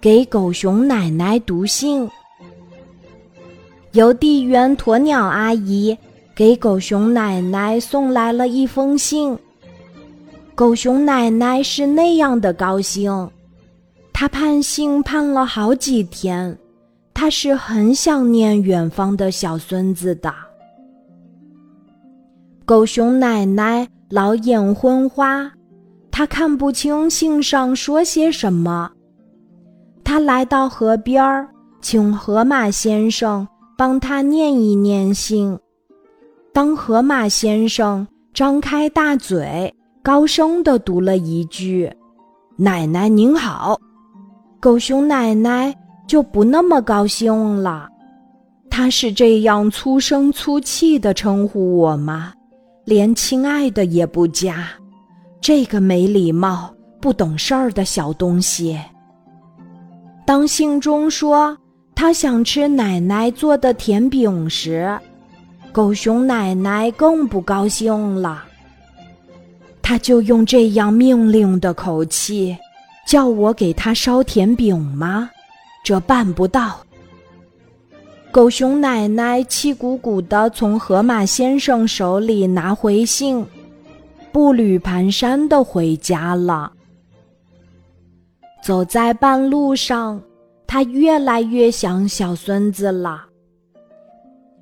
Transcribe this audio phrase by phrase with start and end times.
[0.00, 2.08] 给狗熊奶奶读信。
[3.92, 5.96] 邮递员鸵鸟阿姨
[6.34, 9.36] 给狗熊奶奶送来了一封信。
[10.54, 13.30] 狗熊奶奶是那样的高兴，
[14.12, 16.56] 她盼信盼了好几天，
[17.14, 20.32] 她是很想念远方的小孙子的。
[22.64, 25.50] 狗熊奶奶老眼昏花，
[26.10, 28.90] 她看不清信上说些什么。
[30.08, 31.46] 他来到河边儿，
[31.82, 33.46] 请河马先生。
[33.76, 35.56] 帮他念一念信。
[36.50, 41.92] 当河马先生张开大嘴，高声的读了一句
[42.56, 43.78] ：“奶奶您好。”
[44.58, 45.72] 狗熊奶奶
[46.06, 47.86] 就不那么高兴了。
[48.70, 52.32] 他是这样粗声粗气的称呼我吗？
[52.86, 54.70] 连亲爱的也不加，
[55.40, 58.76] 这个没礼貌、不懂事儿的小东西。
[60.28, 61.56] 当信中说。
[61.94, 64.96] 他想吃奶奶做的甜饼时，
[65.72, 68.44] 狗熊奶奶更不高兴了。
[69.80, 72.54] 他就用这样命令的口气，
[73.06, 75.30] 叫我给他烧甜饼吗？
[75.82, 76.78] 这办不到。
[78.30, 83.44] 狗熊奶奶气鼓鼓地从河马先生手里拿回信，
[84.30, 86.70] 步履蹒跚地回家了。
[88.62, 90.20] 走在半路上。
[90.70, 93.24] 他越来越想小孙子了。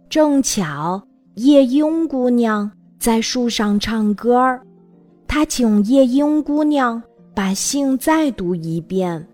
[0.08, 1.02] 正巧
[1.34, 4.64] 夜莺姑娘在树上唱歌儿，
[5.26, 7.02] 他请夜莺姑娘
[7.34, 9.26] 把信再读一遍。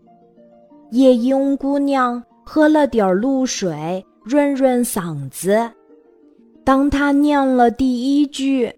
[0.92, 5.70] 夜莺姑娘喝了点儿露水，润润嗓子。
[6.64, 8.74] 当她念了第一句：“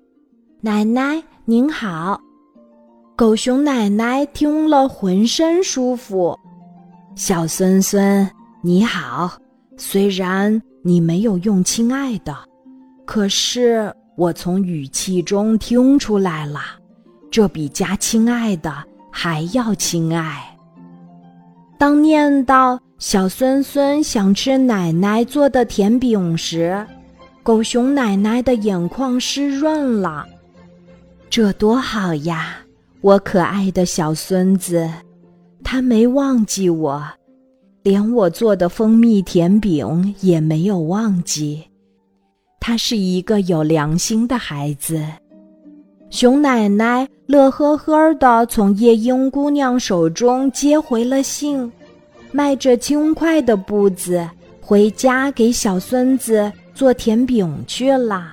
[0.60, 2.20] 奶奶您好”，
[3.16, 6.36] 狗熊奶奶听了浑身舒服。
[7.14, 8.28] 小孙孙，
[8.60, 9.38] 你好。
[9.76, 12.36] 虽然你没有用“亲爱的”，
[13.06, 16.58] 可是我从语气中听出来了，
[17.30, 18.74] 这比加“亲爱的”
[19.12, 20.42] 还要亲爱。
[21.78, 26.84] 当念到小孙孙想吃奶奶做的甜饼时，
[27.44, 30.26] 狗熊奶奶的眼眶湿润了。
[31.30, 32.58] 这多好呀，
[33.04, 34.90] 我可爱的小孙子。
[35.62, 37.04] 他没忘记我，
[37.82, 41.62] 连我做的蜂蜜甜饼也没有忘记。
[42.58, 45.04] 他是一个有良心的孩子。
[46.08, 51.70] 熊奶奶乐呵呵的从夜莺姑娘手中接回了信，
[52.32, 54.26] 迈着轻快的步子
[54.62, 58.32] 回家给小孙子做甜饼去了。